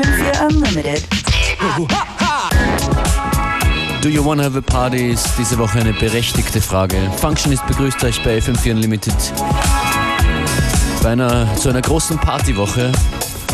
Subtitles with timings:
[0.00, 1.06] FM4 Unlimited.
[4.00, 6.96] Do you wanna have a party ist diese Woche eine berechtigte Frage.
[7.18, 9.14] Functionist begrüßt euch bei FM4 Unlimited
[11.02, 12.90] bei einer, zu einer großen Partywoche.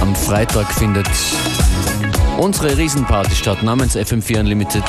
[0.01, 1.09] Am Freitag findet
[2.39, 4.85] unsere Riesenparty statt namens FM4 Unlimited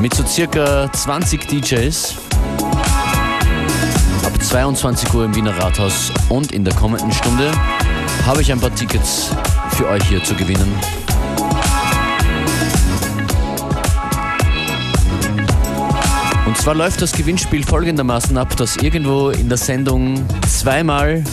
[0.00, 2.16] mit so circa 20 DJs.
[4.22, 7.50] Ab 22 Uhr im Wiener Rathaus und in der kommenden Stunde
[8.26, 9.30] habe ich ein paar Tickets
[9.74, 10.72] für euch hier zu gewinnen.
[16.46, 21.24] Und zwar läuft das Gewinnspiel folgendermaßen ab, dass irgendwo in der Sendung zweimal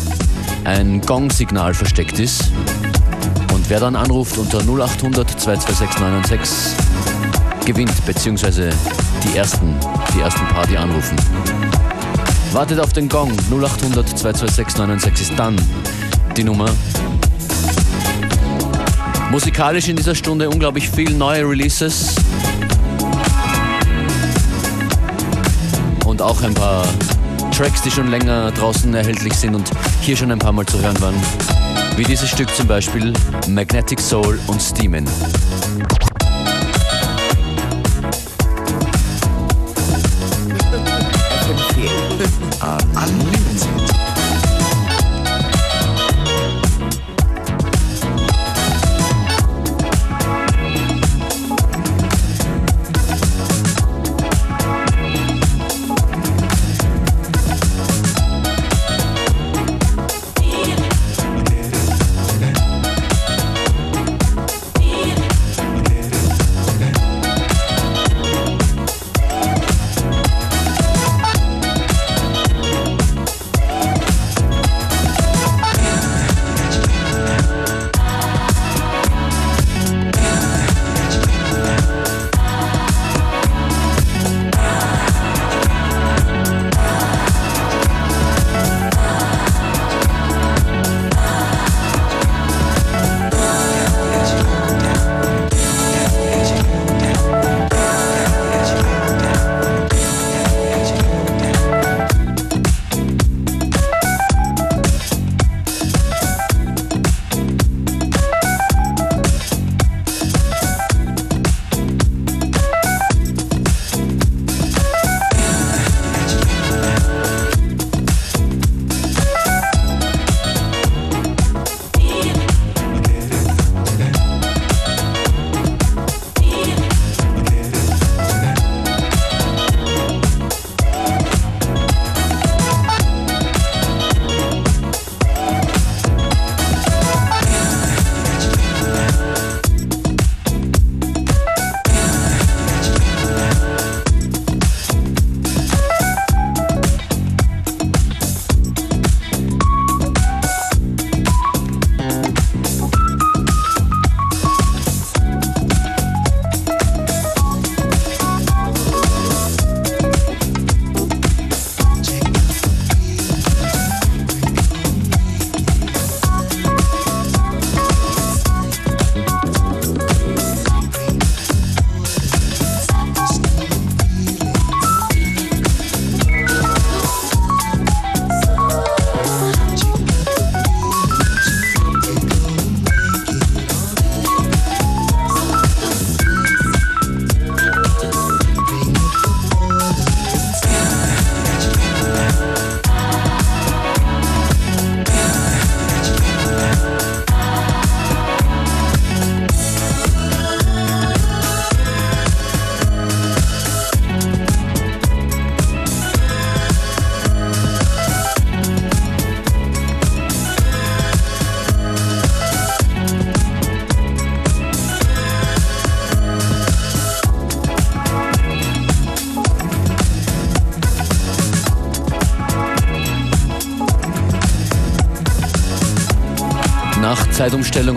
[0.64, 2.52] ein Gong-Signal versteckt ist.
[3.54, 8.72] Und wer dann anruft unter 0800 226 996 gewinnt, beziehungsweise
[9.24, 9.76] die ersten,
[10.16, 11.16] die ersten paar, die anrufen.
[12.54, 15.56] Wartet auf den Gong 0800 226 996 ist dann
[16.36, 16.70] die Nummer.
[19.32, 22.16] Musikalisch in dieser Stunde unglaublich viel neue Releases.
[26.06, 26.86] Und auch ein paar
[27.56, 31.00] Tracks, die schon länger draußen erhältlich sind und hier schon ein paar Mal zu hören
[31.00, 31.16] waren.
[31.96, 33.14] Wie dieses Stück zum Beispiel
[33.48, 35.08] Magnetic Soul und Steamin'.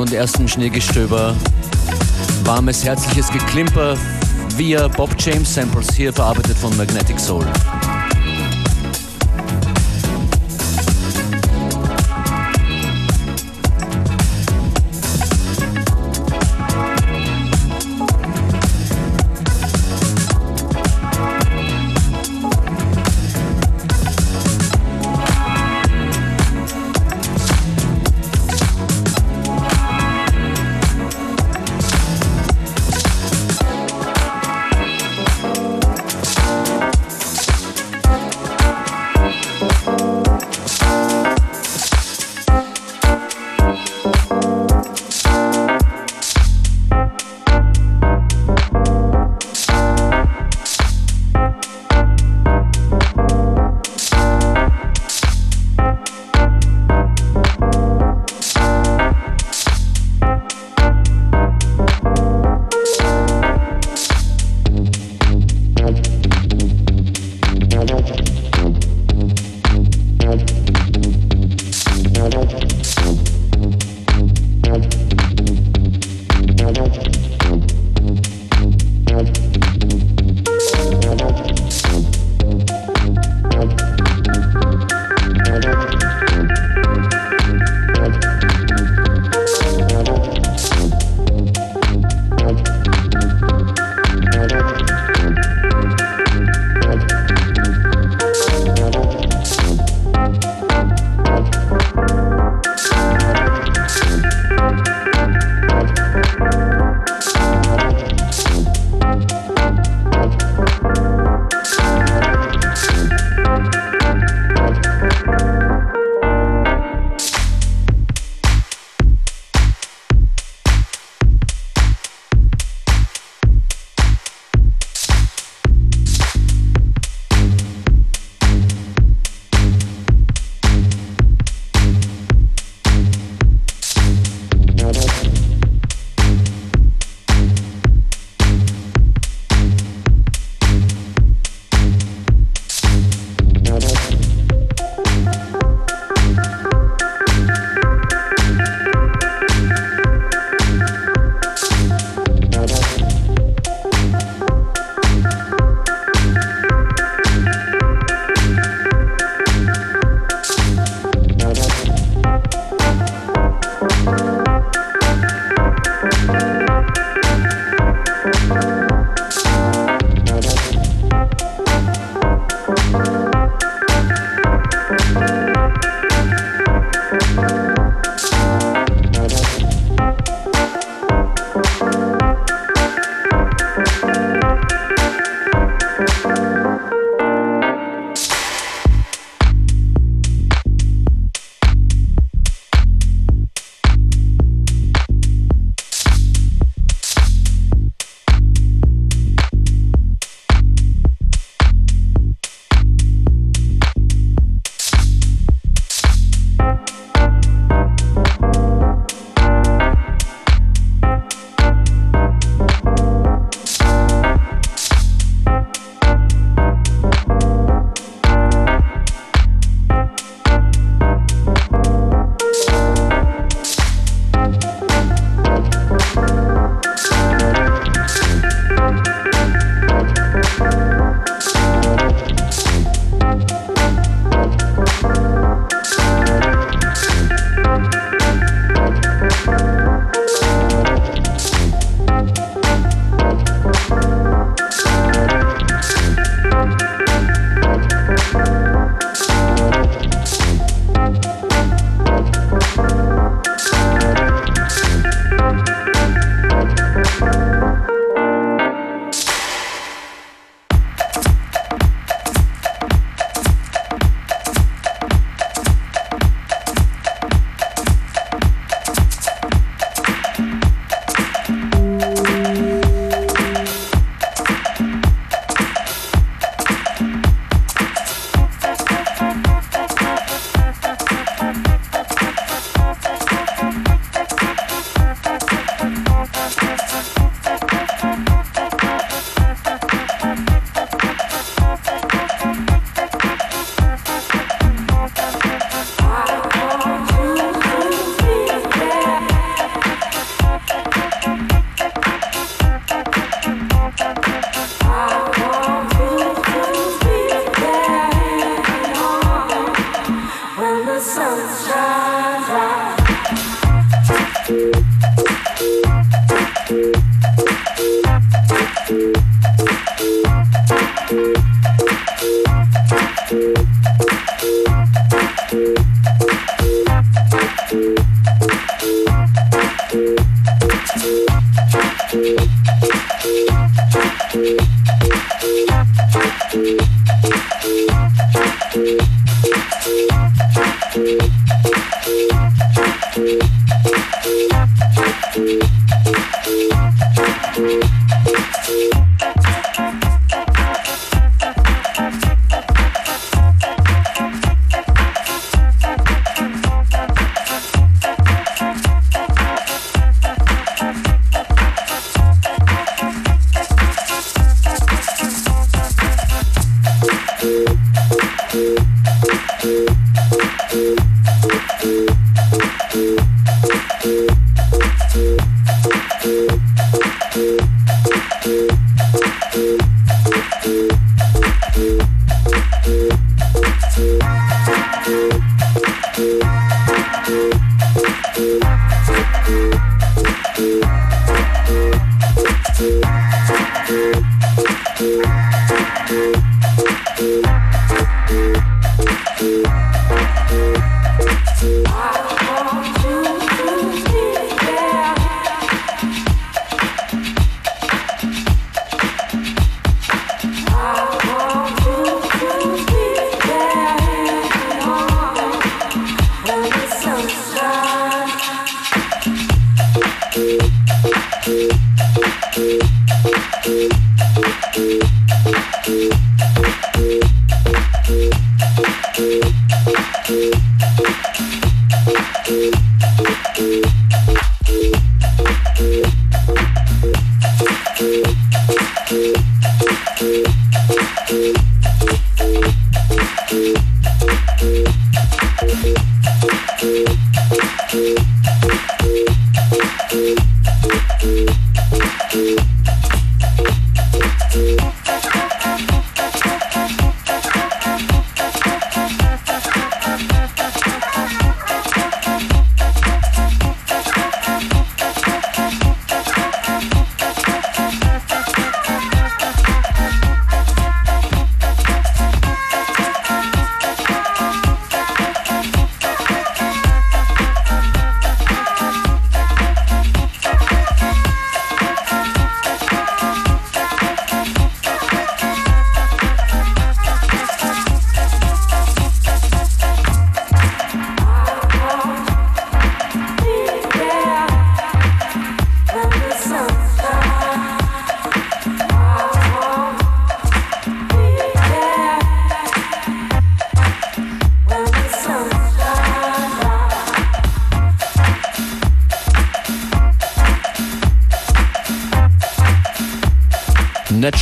[0.04, 1.34] Und ersten Schneegestöber.
[2.44, 3.96] Warmes, herzliches Geklimper
[4.56, 7.46] via Bob James Samples, hier verarbeitet von Magnetic Soul.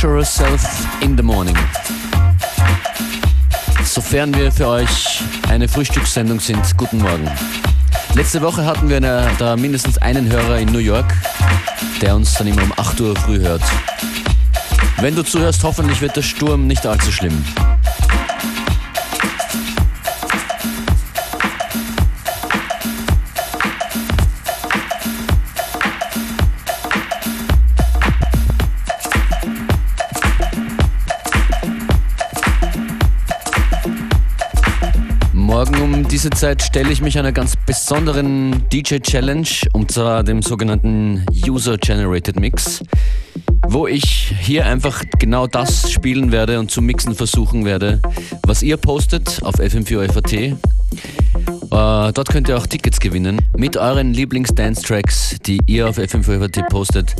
[0.03, 1.55] Natural Self in the Morning.
[3.85, 7.31] Sofern wir für euch eine Frühstückssendung sind, guten Morgen.
[8.13, 11.05] Letzte Woche hatten wir eine, da mindestens einen Hörer in New York,
[12.01, 13.61] der uns dann immer um 8 Uhr früh hört.
[14.99, 17.41] Wenn du zuhörst, hoffentlich wird der Sturm nicht allzu schlimm.
[36.23, 42.39] Diese Zeit stelle ich mich einer ganz besonderen DJ-Challenge, und zwar dem sogenannten User Generated
[42.39, 42.81] Mix,
[43.67, 48.01] wo ich hier einfach genau das spielen werde und zu mixen versuchen werde,
[48.47, 50.33] was ihr postet auf FM4FAT.
[50.33, 50.55] Äh,
[51.69, 53.41] dort könnt ihr auch Tickets gewinnen.
[53.57, 57.17] Mit euren Lieblings-Dance-Tracks, die ihr auf FM4FAT postet,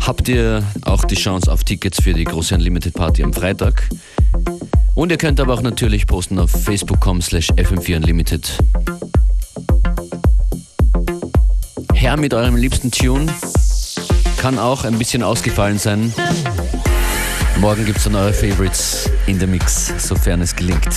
[0.00, 3.82] habt ihr auch die Chance auf Tickets für die große Unlimited Party am Freitag.
[4.96, 8.48] Und ihr könnt aber auch natürlich posten auf facebook.com slash fm4unlimited.
[11.92, 13.26] Her mit eurem liebsten Tune.
[14.38, 16.14] Kann auch ein bisschen ausgefallen sein.
[17.60, 20.88] Morgen gibt es dann eure Favorites in der Mix, sofern es gelingt.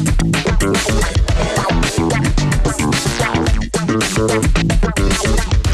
[5.65, 5.68] you.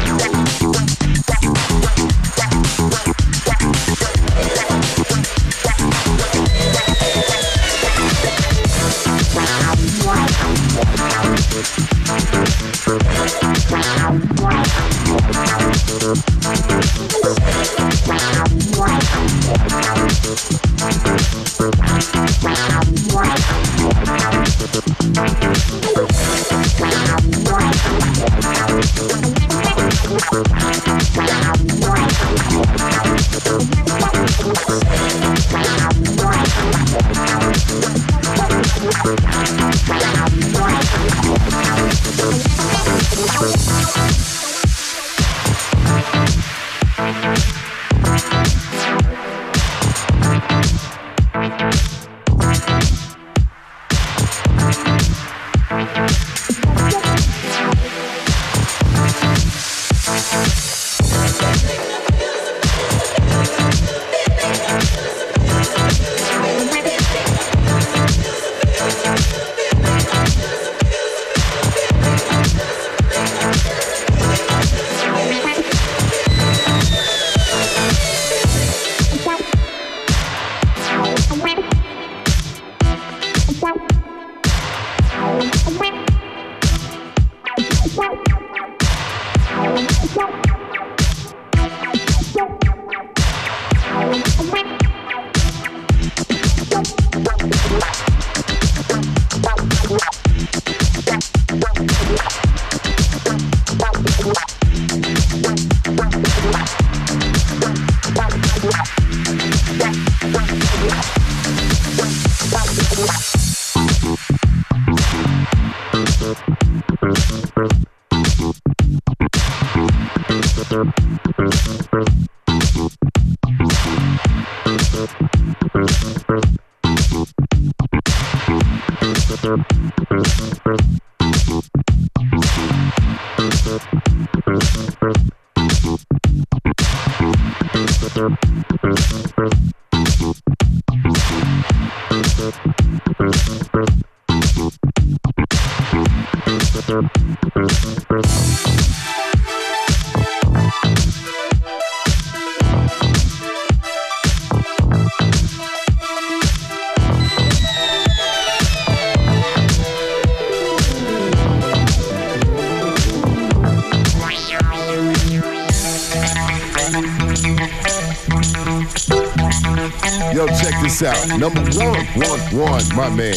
[171.38, 173.34] Number one, one, one, my man.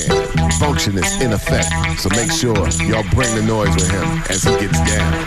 [0.57, 1.67] Functionist in effect.
[1.99, 2.55] So make sure
[2.87, 5.25] y'all bring the noise with him as he gets down.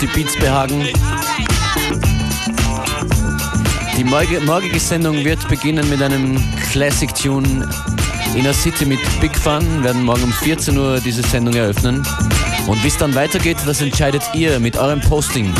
[0.00, 0.86] Die Beats behagen.
[3.96, 7.68] Die morgige Sendung wird beginnen mit einem Classic Tune
[8.34, 9.62] Inner City mit Big Fun.
[9.78, 12.06] Wir werden morgen um 14 Uhr diese Sendung eröffnen.
[12.66, 15.52] Und wie es dann weitergeht, das entscheidet ihr mit eurem Posting.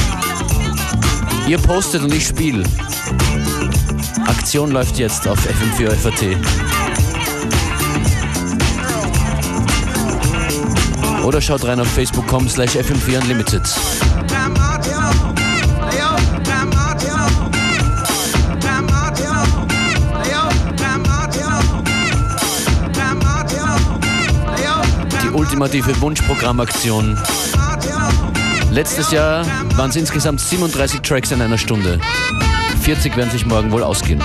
[1.49, 2.63] Ihr postet und ich spiele.
[4.27, 6.37] Aktion läuft jetzt auf FM4 FAT.
[11.25, 14.08] Oder schaut rein auf facebook.com slash FM4 Unlimited.
[25.23, 27.19] Die ultimative Wunschprogrammaktion.
[28.71, 31.99] Letztes Jahr waren es insgesamt 37 Tracks in einer Stunde.
[32.83, 34.23] 40 werden sich morgen wohl ausgehen.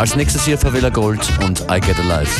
[0.00, 2.30] Als nächstes hier Favela Gold und I Get Alive.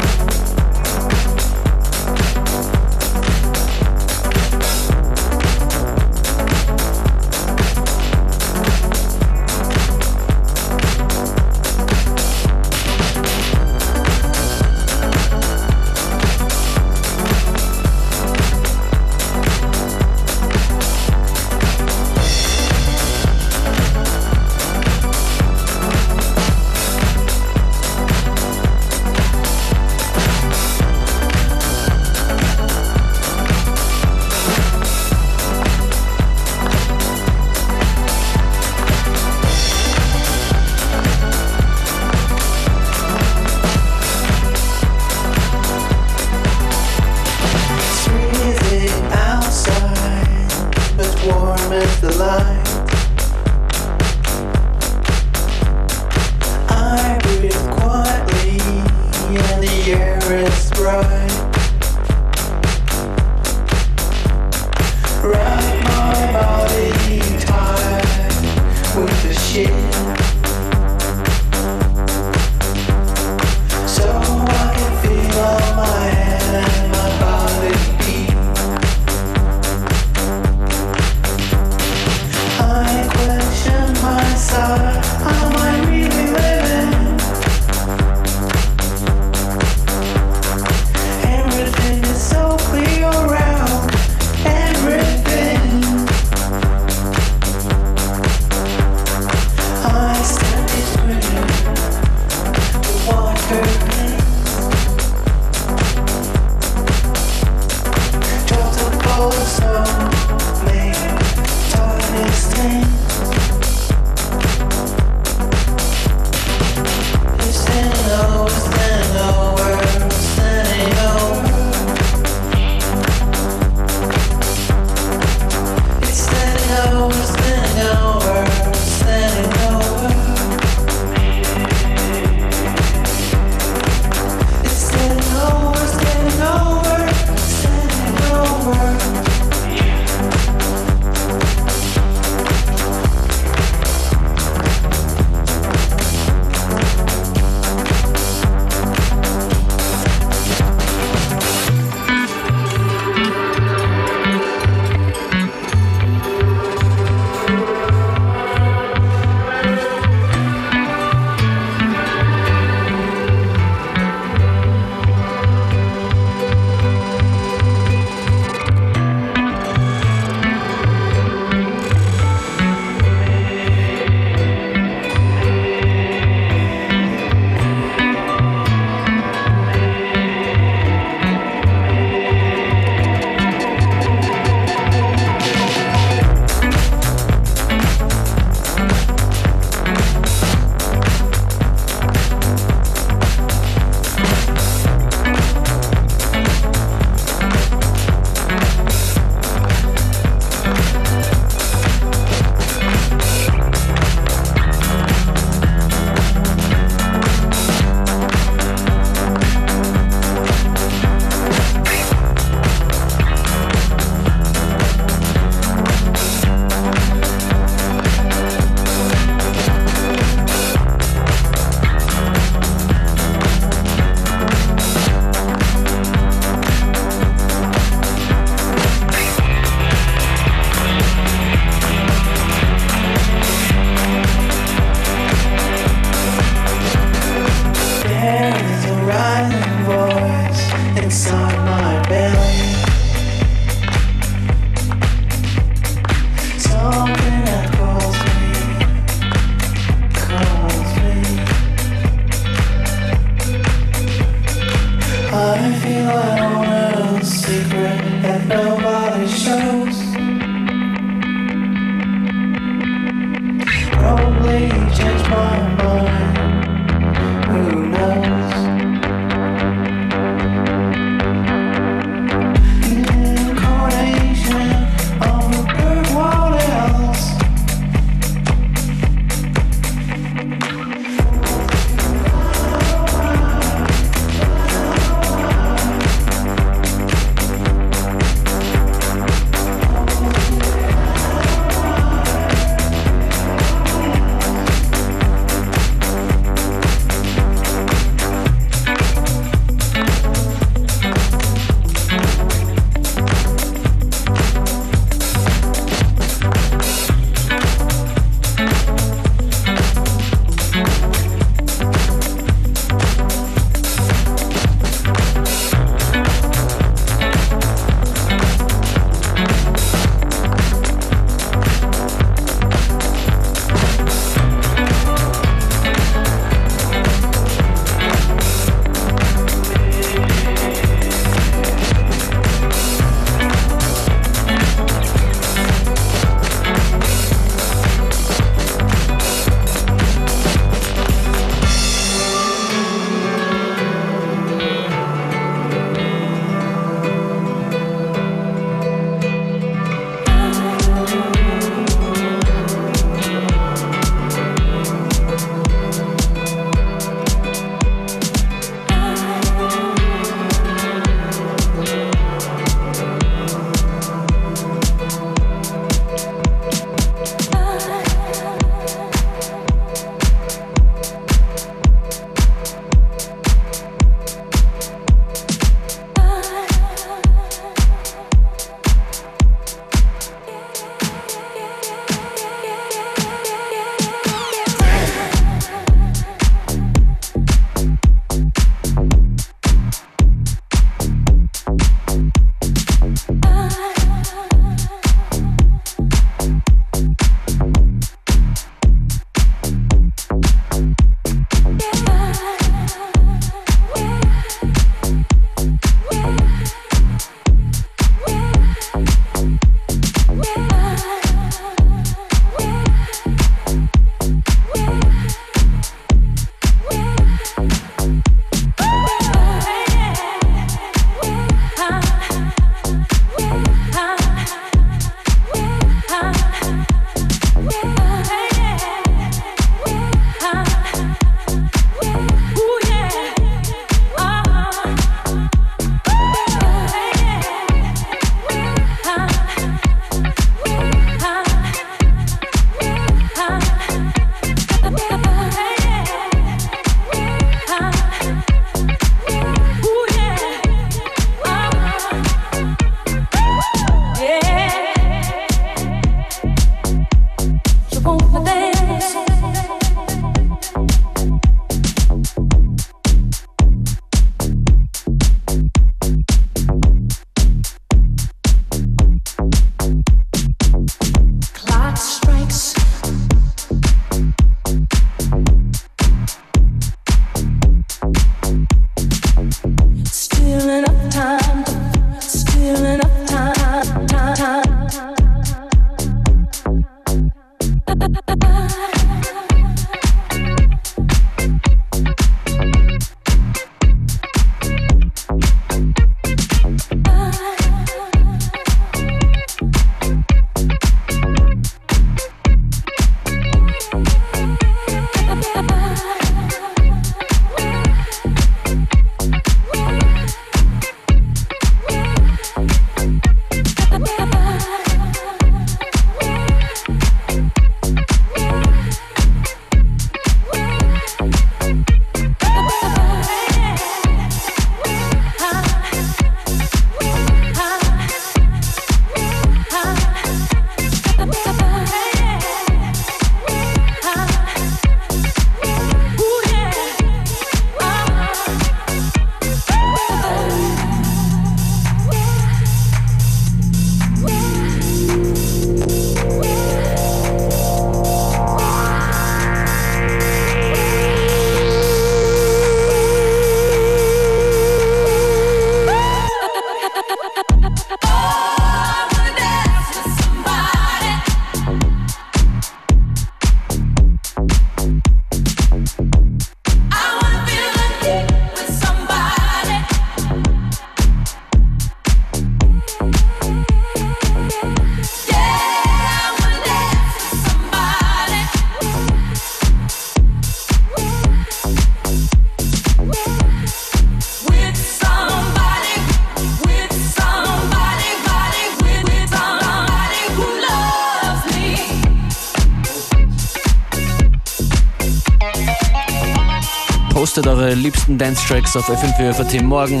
[597.66, 599.60] Eure liebsten Dance-Tracks auf FM4 FAT.
[599.62, 600.00] Morgen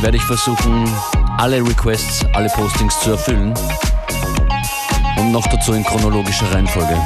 [0.00, 0.88] werde ich versuchen,
[1.36, 3.52] alle Requests, alle Postings zu erfüllen.
[5.18, 6.96] Und noch dazu in chronologischer Reihenfolge.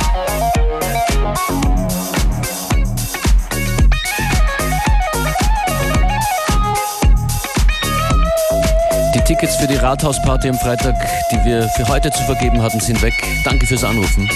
[9.15, 10.95] Die Tickets für die Rathausparty am Freitag,
[11.33, 13.15] die wir für heute zu vergeben hatten, sind weg.
[13.45, 14.29] Danke fürs Anrufen.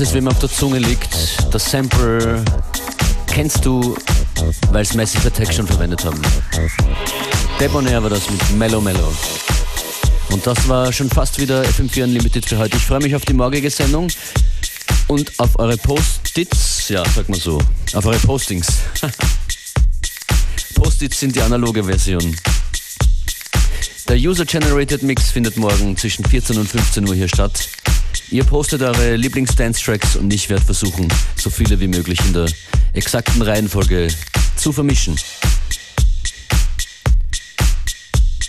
[0.00, 1.14] Falls es wem auf der Zunge liegt,
[1.50, 2.42] das Sample
[3.26, 3.94] kennst du,
[4.70, 6.22] weil es Massive Attack schon verwendet haben.
[7.60, 9.12] Debonair war das mit Mellow Mellow.
[10.30, 12.78] Und das war schon fast wieder FM4 Unlimited für heute.
[12.78, 14.08] Ich freue mich auf die morgige Sendung
[15.08, 17.60] und auf eure Post-its, ja, sag mal so,
[17.92, 18.68] auf eure Postings.
[20.76, 22.34] Post-its sind die analoge Version.
[24.08, 27.68] Der User-Generated Mix findet morgen zwischen 14 und 15 Uhr hier statt.
[28.32, 32.46] Ihr postet eure Lieblings-Dance-Tracks und ich werde versuchen, so viele wie möglich in der
[32.92, 34.06] exakten Reihenfolge
[34.54, 35.18] zu vermischen.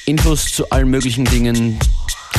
[0.05, 1.79] Infos zu allen möglichen Dingen,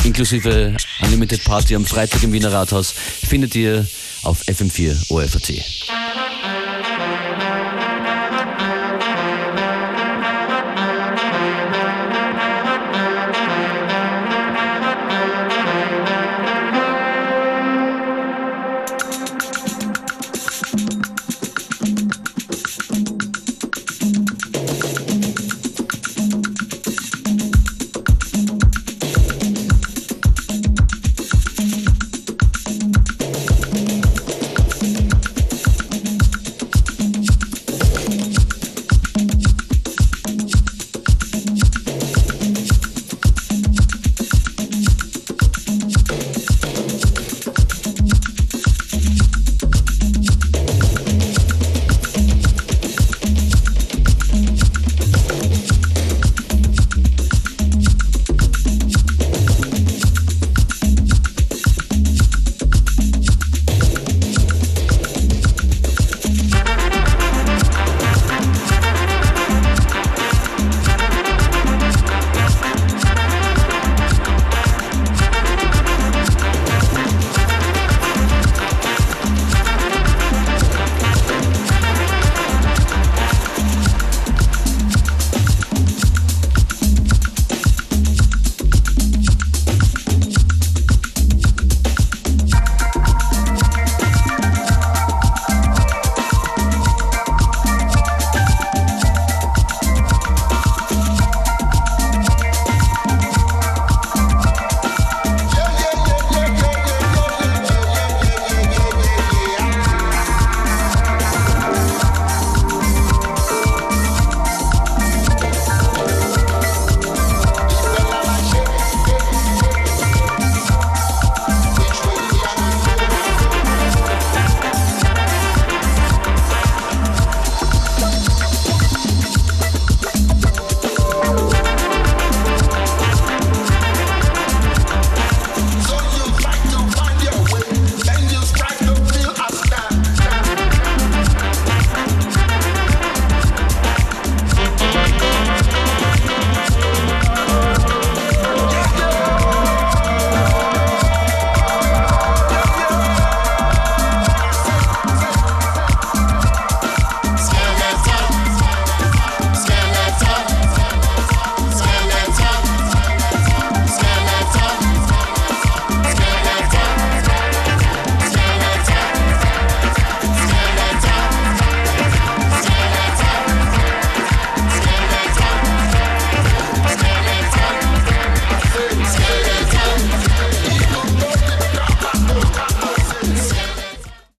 [0.05, 2.93] inklusive Unlimited Party am Freitag im Wiener Rathaus,
[3.27, 3.85] findet ihr
[4.23, 6.02] auf FM4 OFAT.